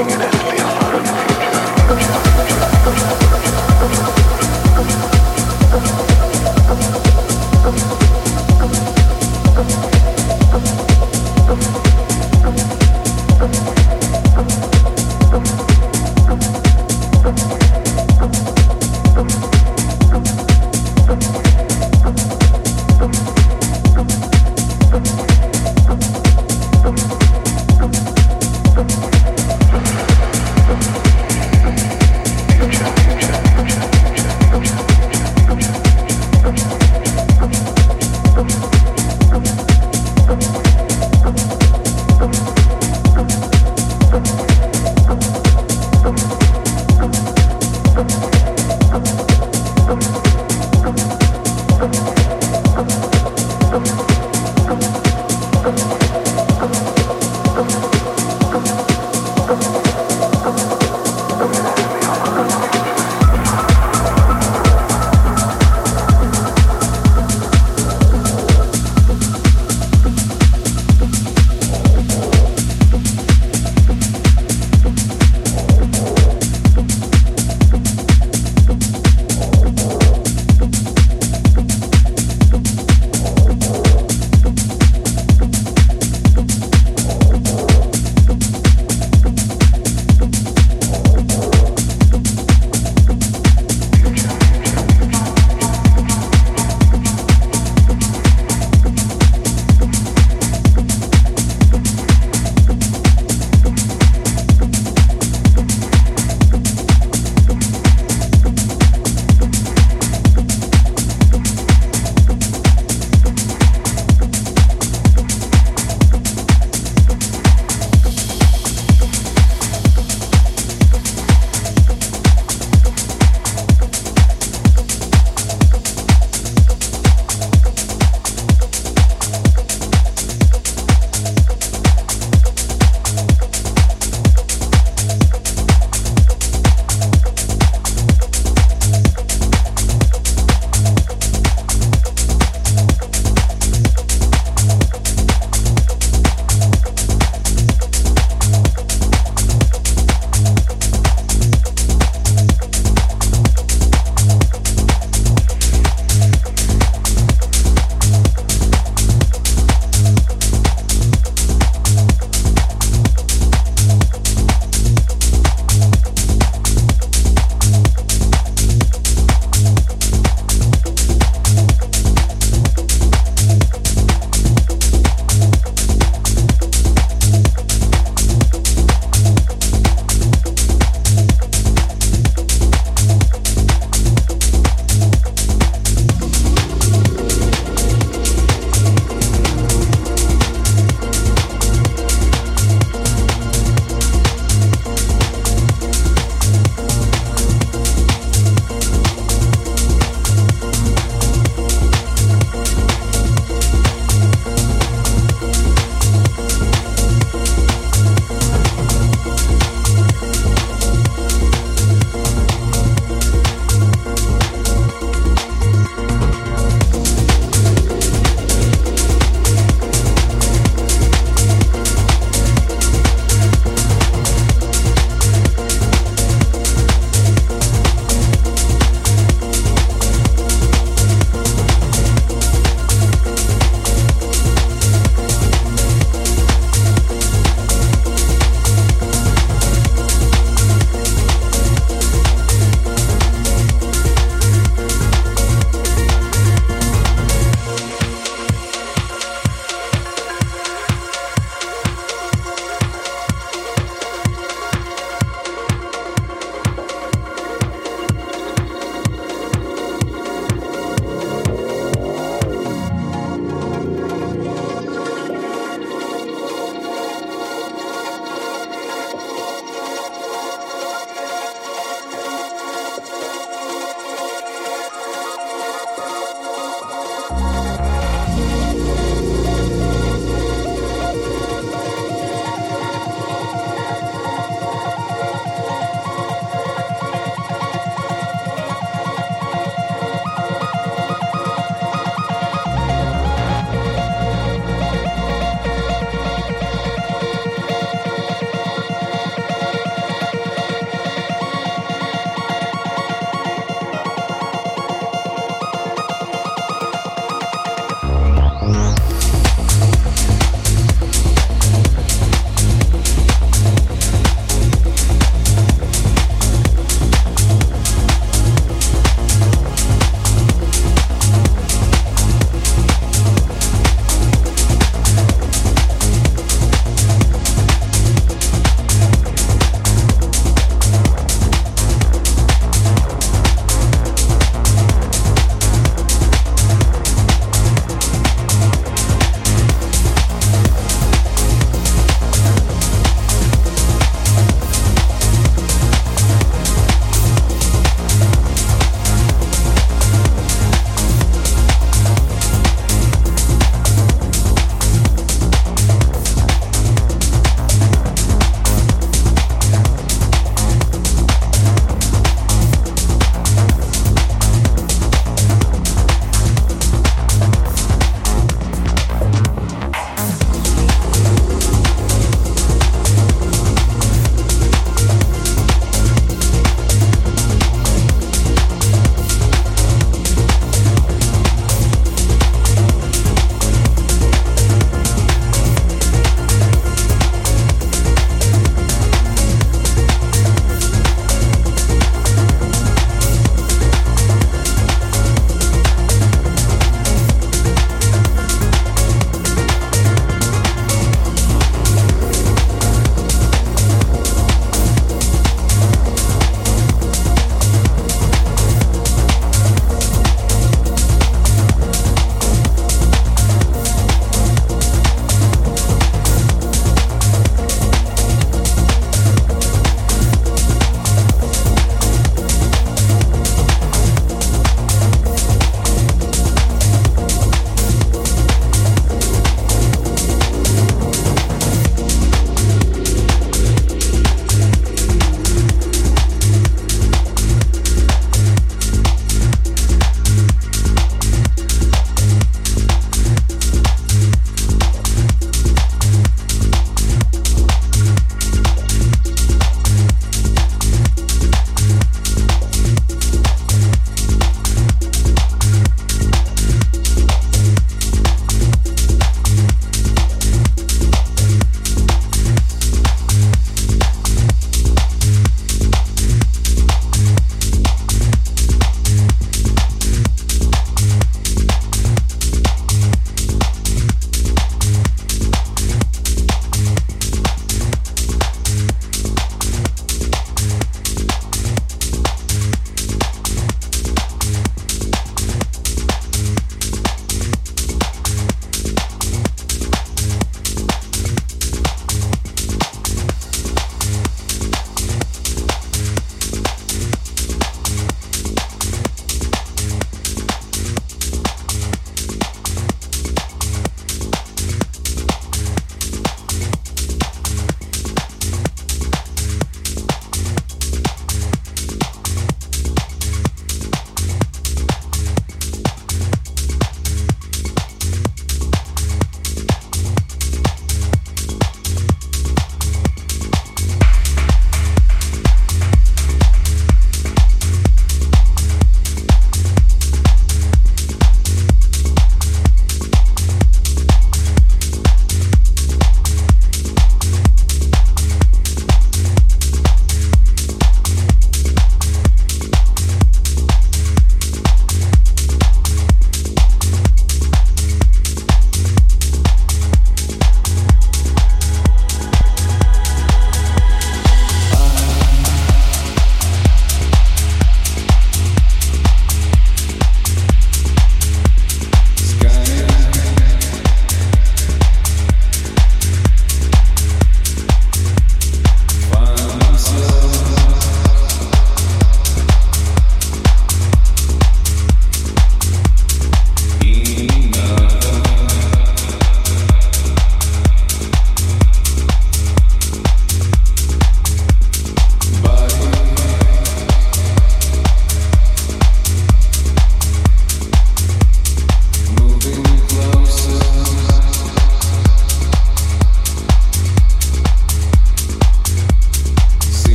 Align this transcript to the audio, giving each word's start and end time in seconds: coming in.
coming 0.00 0.18
in. 0.18 0.39